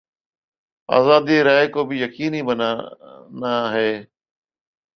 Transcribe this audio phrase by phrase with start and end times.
[0.89, 3.91] آزادیٔ رائے کو بھی یقینی بناتا ہے۔